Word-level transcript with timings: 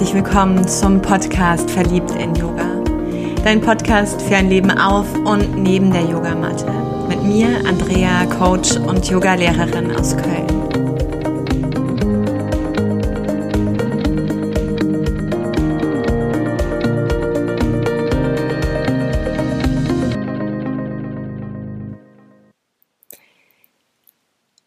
herzlich 0.00 0.24
willkommen 0.24 0.66
zum 0.66 1.02
Podcast 1.02 1.70
Verliebt 1.70 2.12
in 2.12 2.34
Yoga. 2.34 2.82
Dein 3.44 3.60
Podcast 3.60 4.22
für 4.22 4.36
ein 4.36 4.48
Leben 4.48 4.70
auf 4.70 5.12
und 5.12 5.62
neben 5.62 5.92
der 5.92 6.04
Yogamatte. 6.04 6.72
Mit 7.06 7.22
mir, 7.22 7.48
Andrea, 7.66 8.24
Coach 8.24 8.76
und 8.76 9.06
Yogalehrerin 9.10 9.94
aus 9.94 10.16
Köln. 10.16 10.46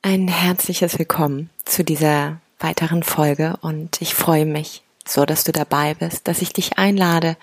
Ein 0.03 0.27
herzliches 0.27 0.99
Willkommen 0.99 1.49
zu 1.65 1.83
dieser 1.83 2.39
weiteren 2.59 3.01
Folge 3.01 3.57
und 3.61 3.99
ich 3.99 4.13
freue 4.13 4.45
mich 4.45 4.83
so, 5.07 5.25
dass 5.25 5.43
du 5.43 5.51
dabei 5.51 5.93
bist, 5.93 6.27
dass 6.27 6.41
ich 6.41 6.53
dich 6.53 6.77
einlade, 6.77 7.37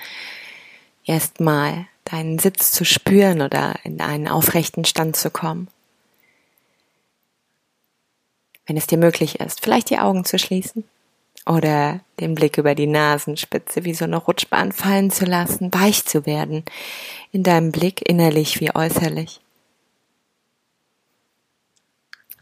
erstmal 1.04 1.86
deinen 2.04 2.38
Sitz 2.38 2.72
zu 2.72 2.84
spüren 2.84 3.42
oder 3.42 3.74
in 3.84 4.00
einen 4.00 4.28
aufrechten 4.28 4.84
Stand 4.84 5.16
zu 5.16 5.30
kommen. 5.30 5.68
Wenn 8.66 8.76
es 8.76 8.86
dir 8.86 8.98
möglich 8.98 9.40
ist, 9.40 9.62
vielleicht 9.62 9.90
die 9.90 9.98
Augen 9.98 10.24
zu 10.24 10.38
schließen 10.38 10.84
oder 11.46 12.00
den 12.20 12.34
Blick 12.34 12.58
über 12.58 12.74
die 12.74 12.86
Nasenspitze 12.86 13.84
wie 13.84 13.94
so 13.94 14.04
eine 14.04 14.16
Rutschbahn 14.16 14.72
fallen 14.72 15.10
zu 15.10 15.24
lassen, 15.24 15.72
weich 15.72 16.04
zu 16.04 16.26
werden 16.26 16.64
in 17.32 17.42
deinem 17.42 17.72
Blick 17.72 18.08
innerlich 18.08 18.60
wie 18.60 18.74
äußerlich. 18.74 19.40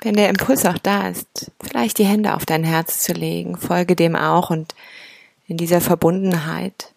Wenn 0.03 0.15
der 0.15 0.29
Impuls 0.29 0.65
auch 0.65 0.79
da 0.79 1.09
ist, 1.09 1.51
vielleicht 1.61 1.99
die 1.99 2.05
Hände 2.05 2.35
auf 2.35 2.47
dein 2.47 2.63
Herz 2.63 3.01
zu 3.03 3.13
legen, 3.13 3.57
folge 3.57 3.97
dem 3.97 4.15
auch 4.15 4.51
und 4.51 4.75
in 5.49 5.57
dieser 5.57 5.81
Verbundenheit, 5.81 6.93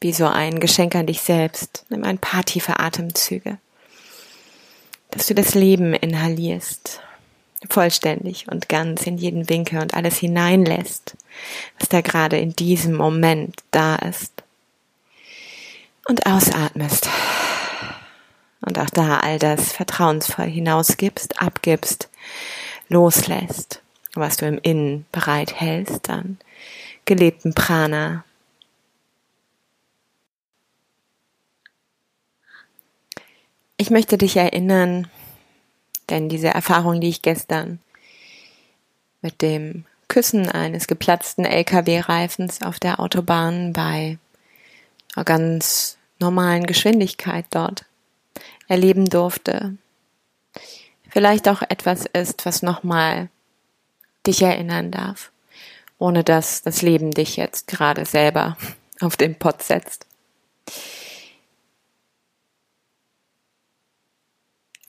wie 0.00 0.12
so 0.12 0.26
ein 0.26 0.58
Geschenk 0.58 0.94
an 0.96 1.06
dich 1.06 1.22
selbst, 1.22 1.86
nimm 1.88 2.04
ein 2.04 2.18
paar 2.18 2.44
tiefe 2.44 2.80
Atemzüge, 2.80 3.58
dass 5.10 5.28
du 5.28 5.34
das 5.34 5.54
Leben 5.54 5.94
inhalierst, 5.94 7.00
vollständig 7.70 8.48
und 8.48 8.68
ganz 8.68 9.06
in 9.06 9.16
jeden 9.16 9.48
Winkel 9.48 9.80
und 9.80 9.94
alles 9.94 10.18
hineinlässt, 10.18 11.16
was 11.78 11.88
da 11.88 12.00
gerade 12.00 12.38
in 12.38 12.54
diesem 12.54 12.94
Moment 12.94 13.62
da 13.70 13.94
ist. 13.96 14.32
Und 16.04 16.26
ausatmest. 16.26 17.08
Und 18.62 18.78
auch 18.80 18.90
da 18.90 19.20
all 19.20 19.38
das 19.38 19.72
vertrauensvoll 19.72 20.46
hinausgibst, 20.46 21.40
abgibst, 21.40 22.08
loslässt, 22.88 23.80
was 24.14 24.36
du 24.36 24.46
im 24.46 24.58
Innen 24.58 25.06
bereit 25.12 25.60
hältst, 25.60 26.08
dann 26.08 26.38
gelebten 27.04 27.54
Prana. 27.54 28.24
Ich 33.76 33.90
möchte 33.90 34.16
dich 34.16 34.36
erinnern, 34.36 35.10
denn 36.08 36.28
diese 36.28 36.48
Erfahrung, 36.48 37.00
die 37.00 37.08
ich 37.08 37.22
gestern 37.22 37.80
mit 39.22 39.42
dem 39.42 39.86
Küssen 40.06 40.48
eines 40.48 40.86
geplatzten 40.86 41.44
LKW-Reifens 41.44 42.62
auf 42.62 42.78
der 42.78 43.00
Autobahn 43.00 43.72
bei 43.72 44.18
einer 45.16 45.24
ganz 45.24 45.96
normalen 46.20 46.66
Geschwindigkeit 46.66 47.46
dort 47.50 47.86
erleben 48.68 49.06
durfte, 49.06 49.76
vielleicht 51.08 51.48
auch 51.48 51.62
etwas 51.62 52.06
ist, 52.06 52.46
was 52.46 52.62
nochmal 52.62 53.30
dich 54.26 54.42
erinnern 54.42 54.90
darf, 54.90 55.31
ohne 56.02 56.24
dass 56.24 56.62
das 56.62 56.82
Leben 56.82 57.12
dich 57.12 57.36
jetzt 57.36 57.68
gerade 57.68 58.04
selber 58.04 58.56
auf 59.00 59.16
den 59.16 59.36
Pott 59.36 59.62
setzt. 59.62 60.04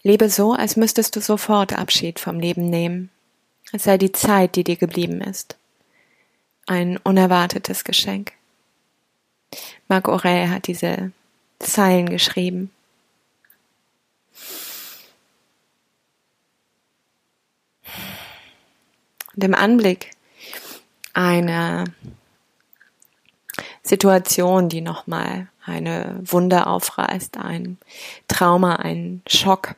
Lebe 0.02 0.28
so, 0.30 0.54
als 0.54 0.76
müsstest 0.76 1.16
du 1.16 1.22
sofort 1.22 1.78
Abschied 1.78 2.20
vom 2.20 2.40
Leben 2.40 2.68
nehmen. 2.68 3.12
Es 3.72 3.84
sei 3.84 4.00
die 4.00 4.12
Zeit, 4.12 4.56
die 4.56 4.64
dir 4.64 4.76
geblieben 4.76 5.22
ist. 5.22 5.56
Ein 6.66 6.98
unerwartetes 6.98 7.84
Geschenk. 7.84 8.32
Marc 9.88 10.10
Aurel 10.10 10.50
hat 10.50 10.66
diese 10.66 11.12
Zeilen 11.60 12.10
geschrieben. 12.10 12.72
Und 19.36 19.44
im 19.44 19.54
Anblick 19.54 20.10
einer 21.14 21.86
Situation, 23.84 24.70
die 24.70 24.82
nochmal 24.82 25.48
eine 25.66 26.20
Wunde 26.24 26.68
aufreißt, 26.68 27.38
ein 27.38 27.78
Trauma, 28.28 28.78
ein 28.78 29.22
Schock. 29.28 29.76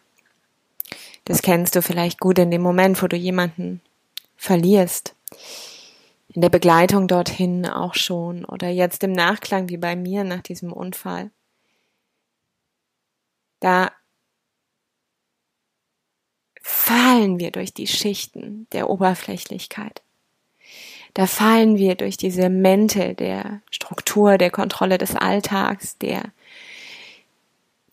Das 1.26 1.42
kennst 1.42 1.76
du 1.76 1.82
vielleicht 1.82 2.20
gut 2.20 2.40
in 2.40 2.52
dem 2.52 2.62
Moment, 2.62 3.02
wo 3.02 3.08
du 3.08 3.16
jemanden 3.16 3.82
verlierst. 4.38 5.16
In 6.30 6.42
der 6.42 6.50
Begleitung 6.50 7.08
dorthin 7.08 7.66
auch 7.66 7.96
schon 7.96 8.46
oder 8.46 8.70
jetzt 8.70 9.04
im 9.04 9.12
Nachklang 9.12 9.70
wie 9.70 9.78
bei 9.78 9.96
mir 9.96 10.24
nach 10.24 10.42
diesem 10.42 10.72
Unfall. 10.72 11.32
Da 13.60 13.92
fallen 16.62 17.40
wir 17.40 17.52
durch 17.52 17.74
die 17.74 17.88
Schichten 17.88 18.68
der 18.74 18.90
Oberflächlichkeit. 18.90 20.05
Da 21.16 21.28
fallen 21.28 21.78
wir 21.78 21.96
durch 21.96 22.18
diese 22.18 22.50
Mäntel 22.50 23.16
der 23.16 23.62
Struktur, 23.72 24.38
der 24.38 24.52
Kontrolle 24.52 24.98
des 24.98 25.16
Alltags, 25.16 25.98
der 25.98 26.24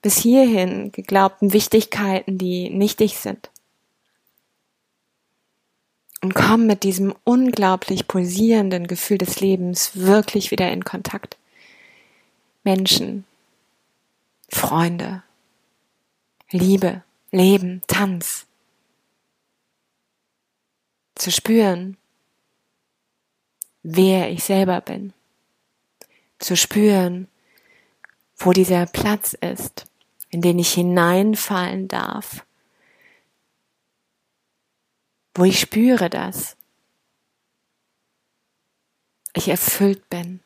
bis 0.03 0.19
hierhin 0.19 0.91
geglaubten 0.91 1.53
Wichtigkeiten, 1.53 2.37
die 2.37 2.69
nichtig 2.69 3.19
sind. 3.19 3.49
Und 6.21 6.35
kommen 6.35 6.67
mit 6.67 6.83
diesem 6.83 7.15
unglaublich 7.23 8.09
pulsierenden 8.09 8.89
Gefühl 8.89 9.19
des 9.19 9.39
Lebens 9.41 9.93
wirklich 9.95 10.51
wieder 10.51 10.73
in 10.73 10.85
Kontakt. 10.85 11.37
Menschen, 12.65 13.25
Freunde, 14.49 15.23
Liebe, 16.51 17.05
Leben, 17.31 17.83
Tanz, 17.87 18.47
zu 21.15 21.31
spüren, 21.31 21.97
wer 23.83 24.31
ich 24.31 24.45
selber 24.45 24.81
bin, 24.81 25.13
zu 26.39 26.57
spüren, 26.57 27.29
wo 28.37 28.53
dieser 28.53 28.87
Platz 28.87 29.35
ist, 29.35 29.87
in 30.31 30.41
den 30.41 30.59
ich 30.59 30.73
hineinfallen 30.73 31.89
darf, 31.89 32.45
wo 35.35 35.45
ich 35.45 35.61
spüre, 35.61 36.11
dass 36.11 36.57
ich 39.35 39.49
erfüllt 39.49 40.09
bin. 40.11 40.41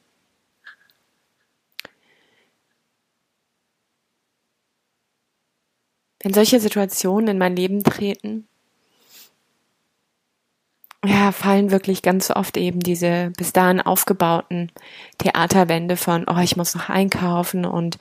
Wenn 6.21 6.35
solche 6.35 6.61
Situationen 6.61 7.29
in 7.29 7.39
mein 7.39 7.55
Leben 7.55 7.85
treten, 7.85 8.49
ja, 11.07 11.33
fallen 11.33 11.71
wirklich 11.71 12.03
ganz 12.03 12.31
oft 12.31 12.57
eben 12.57 12.81
diese 12.81 13.33
bis 13.37 13.53
dahin 13.53 13.81
aufgebauten 13.81 14.73
Theaterwände 15.19 15.97
von, 15.97 16.27
oh, 16.29 16.39
ich 16.39 16.57
muss 16.57 16.75
noch 16.75 16.89
einkaufen 16.89 17.65
und 17.65 17.99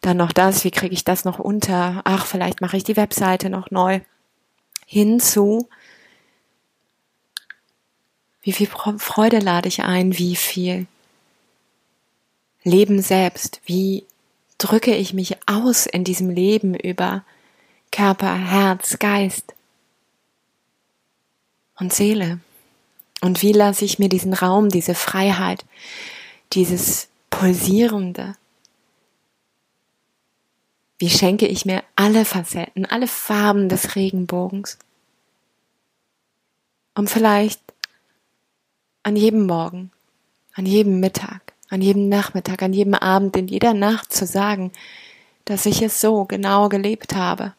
dann 0.00 0.16
noch 0.16 0.32
das, 0.32 0.64
wie 0.64 0.70
kriege 0.70 0.94
ich 0.94 1.04
das 1.04 1.24
noch 1.24 1.38
unter? 1.38 2.02
Ach, 2.04 2.26
vielleicht 2.26 2.60
mache 2.60 2.76
ich 2.76 2.84
die 2.84 2.96
Webseite 2.96 3.50
noch 3.50 3.70
neu. 3.70 4.00
Hinzu, 4.86 5.68
wie 8.42 8.52
viel 8.52 8.68
Freude 8.68 9.40
lade 9.40 9.68
ich 9.68 9.82
ein, 9.82 10.16
wie 10.18 10.36
viel 10.36 10.86
Leben 12.62 13.02
selbst, 13.02 13.60
wie 13.66 14.04
drücke 14.58 14.94
ich 14.94 15.12
mich 15.12 15.36
aus 15.46 15.86
in 15.86 16.04
diesem 16.04 16.30
Leben 16.30 16.74
über 16.74 17.24
Körper, 17.90 18.34
Herz, 18.34 18.98
Geist 18.98 19.55
und 21.78 21.92
Seele? 21.92 22.40
Und 23.20 23.42
wie 23.42 23.52
lasse 23.52 23.84
ich 23.84 23.98
mir 23.98 24.08
diesen 24.08 24.34
Raum, 24.34 24.68
diese 24.68 24.94
Freiheit, 24.94 25.64
dieses 26.52 27.08
Pulsierende? 27.30 28.36
Wie 30.98 31.10
schenke 31.10 31.46
ich 31.46 31.66
mir 31.66 31.82
alle 31.94 32.24
Facetten, 32.24 32.86
alle 32.86 33.06
Farben 33.06 33.68
des 33.68 33.96
Regenbogens? 33.96 34.78
Um 36.94 37.06
vielleicht 37.06 37.60
an 39.02 39.16
jedem 39.16 39.46
Morgen, 39.46 39.90
an 40.54 40.64
jedem 40.64 41.00
Mittag, 41.00 41.52
an 41.68 41.82
jedem 41.82 42.08
Nachmittag, 42.08 42.62
an 42.62 42.72
jedem 42.72 42.94
Abend, 42.94 43.36
in 43.36 43.48
jeder 43.48 43.74
Nacht 43.74 44.12
zu 44.12 44.26
sagen, 44.26 44.72
dass 45.44 45.66
ich 45.66 45.82
es 45.82 46.00
so 46.00 46.24
genau 46.24 46.68
gelebt 46.68 47.14
habe. 47.14 47.54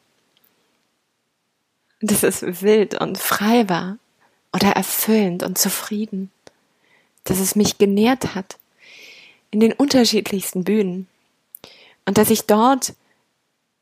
Dass 2.02 2.24
es 2.24 2.42
wild 2.62 3.00
und 3.00 3.18
frei 3.18 3.70
war 3.70 3.98
oder 4.54 4.72
erfüllend 4.72 5.44
und 5.44 5.58
zufrieden, 5.58 6.32
dass 7.24 7.40
es 7.40 7.56
mich 7.56 7.78
genährt 7.78 8.36
hat, 8.36 8.58
in 9.52 9.60
den 9.60 9.74
unterschiedlichsten 9.74 10.64
Bühnen. 10.64 11.08
Und 12.06 12.18
dass 12.18 12.30
ich 12.30 12.44
dort, 12.44 12.94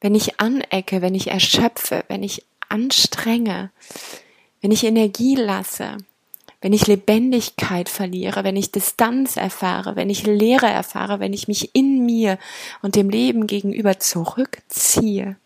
wenn 0.02 0.16
ich 0.16 0.40
anecke, 0.40 1.02
wenn 1.02 1.16
ich 1.16 1.28
erschöpfe, 1.28 2.04
wenn 2.08 2.24
ich 2.24 2.44
anstrenge, 2.70 3.72
wenn 4.62 4.72
ich 4.72 4.84
Energie 4.84 5.36
lasse, 5.36 5.98
wenn 6.62 6.74
ich 6.74 6.88
Lebendigkeit 6.88 7.90
verliere, 7.90 8.44
wenn 8.44 8.56
ich 8.56 8.72
Distanz 8.72 9.38
erfahre, 9.38 9.96
wenn 9.96 10.10
ich 10.10 10.26
Leere 10.26 10.68
erfahre, 10.68 11.20
wenn 11.20 11.34
ich 11.34 11.48
mich 11.48 11.76
in 11.76 12.06
mir 12.06 12.40
und 12.82 12.96
dem 12.96 13.10
Leben 13.10 13.46
gegenüber 13.46 14.00
zurückziehe, 14.00 15.38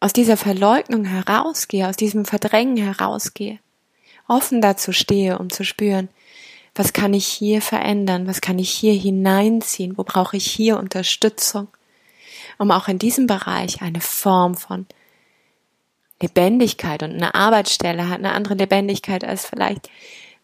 aus 0.00 0.12
dieser 0.12 0.36
Verleugnung 0.36 1.04
herausgehe, 1.04 1.88
aus 1.88 1.96
diesem 1.96 2.24
Verdrängen 2.24 2.76
herausgehe, 2.76 3.58
offen 4.28 4.60
dazu 4.60 4.92
stehe, 4.92 5.38
um 5.38 5.50
zu 5.50 5.64
spüren, 5.64 6.08
was 6.74 6.92
kann 6.92 7.14
ich 7.14 7.26
hier 7.26 7.62
verändern, 7.62 8.26
was 8.26 8.40
kann 8.40 8.58
ich 8.58 8.70
hier 8.70 8.92
hineinziehen, 8.92 9.96
wo 9.96 10.04
brauche 10.04 10.36
ich 10.36 10.46
hier 10.46 10.78
Unterstützung, 10.78 11.68
um 12.58 12.70
auch 12.70 12.88
in 12.88 12.98
diesem 12.98 13.26
Bereich 13.26 13.80
eine 13.80 14.00
Form 14.00 14.54
von 14.54 14.86
Lebendigkeit 16.20 17.02
und 17.02 17.12
eine 17.12 17.34
Arbeitsstelle 17.34 18.08
hat 18.08 18.18
eine 18.18 18.32
andere 18.32 18.54
Lebendigkeit 18.54 19.24
als 19.24 19.46
vielleicht 19.46 19.90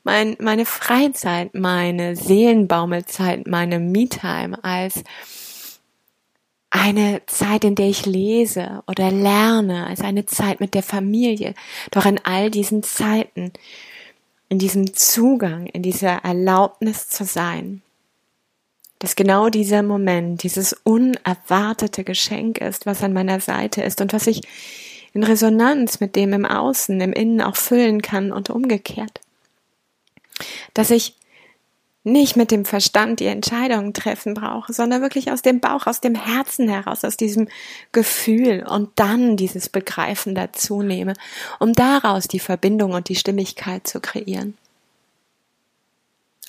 mein, 0.04 0.36
meine 0.40 0.66
Freizeit, 0.66 1.54
meine 1.54 2.16
Seelenbaumelzeit, 2.16 3.46
meine 3.46 3.78
Me-Time 3.78 4.62
als 4.62 5.04
eine 6.74 7.20
Zeit, 7.26 7.64
in 7.64 7.74
der 7.74 7.88
ich 7.88 8.06
lese 8.06 8.82
oder 8.86 9.10
lerne, 9.10 9.86
als 9.86 10.00
eine 10.00 10.24
Zeit 10.24 10.58
mit 10.58 10.72
der 10.72 10.82
Familie. 10.82 11.54
Doch 11.90 12.06
in 12.06 12.18
all 12.24 12.50
diesen 12.50 12.82
Zeiten, 12.82 13.52
in 14.48 14.58
diesem 14.58 14.94
Zugang, 14.94 15.66
in 15.66 15.82
dieser 15.82 16.24
Erlaubnis 16.24 17.08
zu 17.08 17.24
sein, 17.24 17.82
dass 19.00 19.16
genau 19.16 19.50
dieser 19.50 19.82
Moment, 19.82 20.42
dieses 20.44 20.72
unerwartete 20.72 22.04
Geschenk 22.04 22.58
ist, 22.58 22.86
was 22.86 23.02
an 23.02 23.12
meiner 23.12 23.40
Seite 23.40 23.82
ist 23.82 24.00
und 24.00 24.14
was 24.14 24.26
ich 24.26 24.40
in 25.12 25.24
Resonanz 25.24 26.00
mit 26.00 26.16
dem 26.16 26.32
im 26.32 26.46
Außen, 26.46 26.98
im 27.02 27.12
Innen 27.12 27.42
auch 27.42 27.56
füllen 27.56 28.00
kann 28.00 28.32
und 28.32 28.48
umgekehrt. 28.48 29.20
Dass 30.72 30.90
ich 30.90 31.16
nicht 32.04 32.36
mit 32.36 32.50
dem 32.50 32.64
Verstand 32.64 33.20
die 33.20 33.26
Entscheidungen 33.26 33.94
treffen 33.94 34.34
brauche, 34.34 34.72
sondern 34.72 35.02
wirklich 35.02 35.30
aus 35.30 35.42
dem 35.42 35.60
Bauch, 35.60 35.86
aus 35.86 36.00
dem 36.00 36.14
Herzen 36.14 36.68
heraus, 36.68 37.04
aus 37.04 37.16
diesem 37.16 37.48
Gefühl 37.92 38.64
und 38.68 38.90
dann 38.96 39.36
dieses 39.36 39.68
Begreifen 39.68 40.34
dazu 40.34 40.82
nehme, 40.82 41.14
um 41.60 41.72
daraus 41.72 42.26
die 42.26 42.40
Verbindung 42.40 42.92
und 42.92 43.08
die 43.08 43.14
Stimmigkeit 43.14 43.86
zu 43.86 44.00
kreieren. 44.00 44.56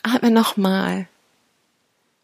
Atme 0.02 0.32
nochmal 0.32 1.08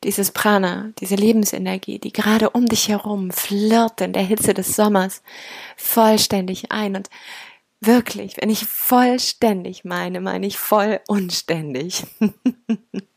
dieses 0.04 0.32
Prana, 0.32 0.92
diese 1.00 1.16
Lebensenergie, 1.16 2.00
die 2.00 2.14
gerade 2.14 2.50
um 2.50 2.66
dich 2.66 2.90
herum 2.90 3.32
flirrt 3.32 4.02
in 4.02 4.14
der 4.14 4.24
Hitze 4.24 4.54
des 4.54 4.76
Sommers, 4.76 5.22
vollständig 5.78 6.72
ein 6.72 6.96
und 6.96 7.10
wirklich, 7.82 8.38
wenn 8.38 8.50
ich 8.50 8.66
vollständig 8.66 9.86
meine, 9.86 10.20
meine 10.20 10.48
ich 10.48 10.58
voll 10.58 11.00
unständig. 11.08 12.06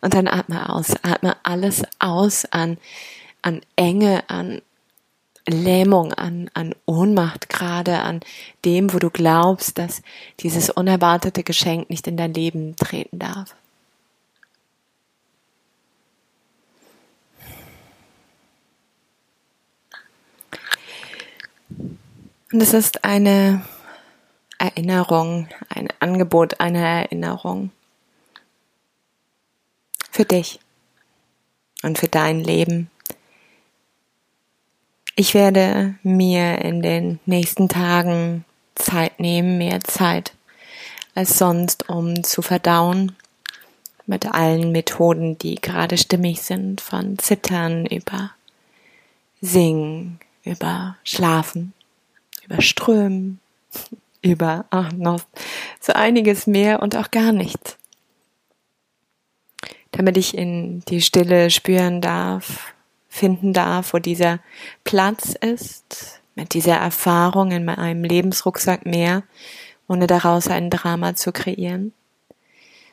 Und 0.00 0.14
dann 0.14 0.28
atme 0.28 0.68
aus, 0.72 0.94
atme 1.02 1.36
alles 1.42 1.82
aus 1.98 2.44
an, 2.46 2.78
an 3.42 3.60
Enge, 3.76 4.28
an 4.28 4.62
Lähmung, 5.48 6.12
an, 6.12 6.50
an 6.54 6.74
Ohnmacht 6.84 7.48
gerade, 7.48 8.00
an 8.00 8.20
dem, 8.64 8.92
wo 8.92 8.98
du 8.98 9.10
glaubst, 9.10 9.78
dass 9.78 10.02
dieses 10.40 10.70
unerwartete 10.70 11.42
Geschenk 11.42 11.90
nicht 11.90 12.06
in 12.06 12.16
dein 12.16 12.34
Leben 12.34 12.76
treten 12.76 13.18
darf. 13.18 13.56
Und 22.50 22.62
es 22.62 22.72
ist 22.72 23.04
eine 23.04 23.62
Erinnerung, 24.58 25.48
ein 25.68 25.88
Angebot 26.00 26.60
einer 26.60 26.80
Erinnerung 26.80 27.70
für 30.18 30.24
dich 30.24 30.58
und 31.84 31.96
für 31.96 32.08
dein 32.08 32.40
Leben. 32.40 32.90
Ich 35.14 35.32
werde 35.32 35.94
mir 36.02 36.58
in 36.62 36.82
den 36.82 37.20
nächsten 37.24 37.68
Tagen 37.68 38.44
Zeit 38.74 39.20
nehmen, 39.20 39.58
mehr 39.58 39.78
Zeit 39.84 40.32
als 41.14 41.38
sonst, 41.38 41.88
um 41.88 42.24
zu 42.24 42.42
verdauen 42.42 43.14
mit 44.06 44.26
allen 44.26 44.72
Methoden, 44.72 45.38
die 45.38 45.54
gerade 45.54 45.96
stimmig 45.96 46.42
sind, 46.42 46.80
von 46.80 47.16
Zittern 47.18 47.86
über 47.86 48.32
Singen, 49.40 50.18
über 50.42 50.96
Schlafen, 51.04 51.74
über 52.44 52.60
Strömen, 52.60 53.38
über 54.22 54.64
ach, 54.70 54.90
noch 54.90 55.20
so 55.80 55.92
einiges 55.92 56.48
mehr 56.48 56.82
und 56.82 56.96
auch 56.96 57.12
gar 57.12 57.30
nichts 57.30 57.77
damit 59.92 60.16
ich 60.16 60.36
in 60.36 60.80
die 60.88 61.00
Stille 61.00 61.50
spüren 61.50 62.00
darf, 62.00 62.74
finden 63.08 63.52
darf, 63.52 63.92
wo 63.94 63.98
dieser 63.98 64.40
Platz 64.84 65.34
ist, 65.34 66.20
mit 66.34 66.54
dieser 66.54 66.76
Erfahrung 66.76 67.50
in 67.50 67.64
meinem 67.64 68.04
Lebensrucksack 68.04 68.86
mehr, 68.86 69.24
ohne 69.88 70.06
daraus 70.06 70.46
ein 70.46 70.70
Drama 70.70 71.16
zu 71.16 71.32
kreieren, 71.32 71.92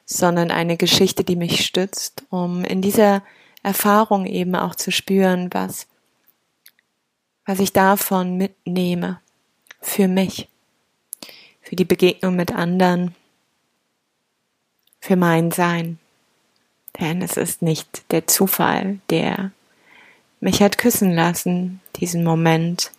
sondern 0.06 0.50
eine 0.50 0.78
Geschichte, 0.78 1.24
die 1.24 1.36
mich 1.36 1.64
stützt, 1.64 2.24
um 2.30 2.64
in 2.64 2.82
dieser 2.82 3.22
Erfahrung 3.62 4.26
eben 4.26 4.56
auch 4.56 4.76
zu 4.76 4.92
spüren, 4.92 5.50
was, 5.52 5.88
was 7.46 7.60
ich 7.60 7.74
davon 7.74 8.38
mitnehme 8.38 9.20
für 9.80 10.08
mich, 10.08 10.48
für 11.62 11.76
die 11.76 11.86
Begegnung 11.86 12.36
mit 12.36 12.52
anderen, 12.52 13.14
für 15.00 15.16
mein 15.16 15.52
Sein. 15.52 16.00
Denn 17.00 17.22
es 17.22 17.38
ist 17.38 17.62
nicht 17.62 18.10
der 18.12 18.28
Zufall, 18.28 19.00
der 19.10 19.52
mich 20.40 20.62
hat 20.62 20.78
küssen 20.78 21.12
lassen, 21.12 21.82
diesen 21.98 22.24
Moment, 22.24 22.92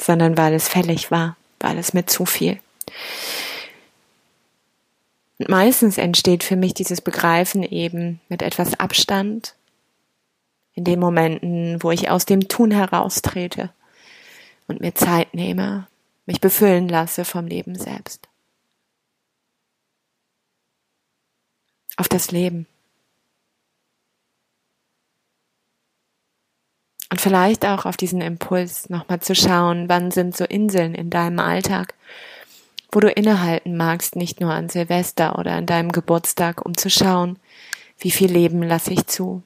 sondern 0.00 0.36
weil 0.36 0.54
es 0.54 0.68
fällig 0.68 1.10
war, 1.10 1.36
weil 1.60 1.78
es 1.78 1.92
mir 1.92 2.06
zu 2.06 2.26
viel. 2.26 2.58
Und 5.38 5.48
meistens 5.48 5.98
entsteht 5.98 6.44
für 6.44 6.56
mich 6.56 6.74
dieses 6.74 7.00
Begreifen 7.00 7.62
eben 7.62 8.20
mit 8.28 8.42
etwas 8.42 8.78
Abstand, 8.78 9.54
in 10.74 10.84
den 10.84 10.98
Momenten, 10.98 11.82
wo 11.82 11.90
ich 11.90 12.10
aus 12.10 12.26
dem 12.26 12.48
Tun 12.48 12.70
heraustrete 12.70 13.70
und 14.66 14.80
mir 14.80 14.94
Zeit 14.94 15.34
nehme, 15.34 15.86
mich 16.26 16.40
befüllen 16.40 16.88
lasse 16.88 17.24
vom 17.24 17.46
Leben 17.46 17.78
selbst. 17.78 18.28
Auf 21.96 22.08
das 22.08 22.30
Leben. 22.30 22.66
Und 27.10 27.20
vielleicht 27.20 27.64
auch 27.64 27.84
auf 27.84 27.96
diesen 27.96 28.20
Impuls 28.20 28.90
nochmal 28.90 29.20
zu 29.20 29.36
schauen, 29.36 29.88
wann 29.88 30.10
sind 30.10 30.36
so 30.36 30.44
Inseln 30.44 30.96
in 30.96 31.10
deinem 31.10 31.38
Alltag, 31.38 31.94
wo 32.90 32.98
du 32.98 33.08
innehalten 33.08 33.76
magst, 33.76 34.16
nicht 34.16 34.40
nur 34.40 34.52
an 34.52 34.68
Silvester 34.68 35.38
oder 35.38 35.52
an 35.52 35.66
deinem 35.66 35.92
Geburtstag, 35.92 36.66
um 36.66 36.76
zu 36.76 36.90
schauen, 36.90 37.38
wie 37.98 38.10
viel 38.10 38.32
Leben 38.32 38.62
lasse 38.62 38.92
ich 38.92 39.06
zu. 39.06 39.44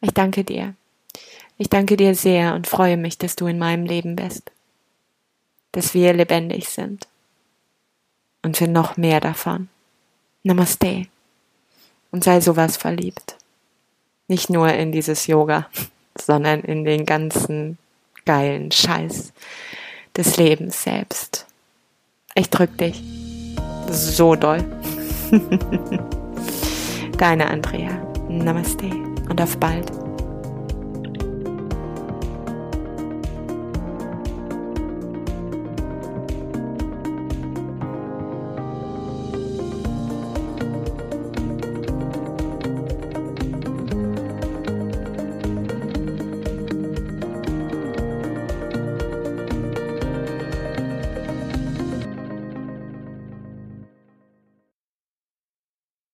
Ich 0.00 0.14
danke 0.14 0.44
dir. 0.44 0.74
Ich 1.58 1.68
danke 1.68 1.98
dir 1.98 2.14
sehr 2.14 2.54
und 2.54 2.66
freue 2.66 2.96
mich, 2.96 3.18
dass 3.18 3.36
du 3.36 3.46
in 3.46 3.58
meinem 3.58 3.84
Leben 3.84 4.16
bist, 4.16 4.50
dass 5.72 5.92
wir 5.92 6.14
lebendig 6.14 6.70
sind 6.70 7.09
und 8.42 8.56
für 8.56 8.68
noch 8.68 8.96
mehr 8.96 9.20
davon. 9.20 9.68
Namaste. 10.42 11.06
Und 12.10 12.24
sei 12.24 12.40
sowas 12.40 12.76
verliebt. 12.76 13.36
Nicht 14.28 14.50
nur 14.50 14.72
in 14.72 14.92
dieses 14.92 15.26
Yoga, 15.26 15.68
sondern 16.18 16.60
in 16.60 16.84
den 16.84 17.06
ganzen 17.06 17.78
geilen 18.24 18.70
Scheiß 18.70 19.32
des 20.16 20.36
Lebens 20.36 20.82
selbst. 20.82 21.46
Ich 22.34 22.50
drück 22.50 22.76
dich 22.78 23.02
so 23.90 24.34
doll. 24.34 24.64
Deine 27.18 27.48
Andrea. 27.48 27.90
Namaste 28.28 28.86
und 29.28 29.40
auf 29.40 29.56
bald. 29.58 29.99